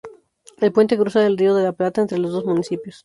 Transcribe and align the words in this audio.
El 0.59 0.71
puente 0.73 0.97
cruza 0.97 1.23
el 1.27 1.37
Río 1.37 1.53
de 1.53 1.61
la 1.63 1.73
Plata 1.73 2.01
entre 2.01 2.17
los 2.17 2.31
dos 2.31 2.43
municipios. 2.43 2.99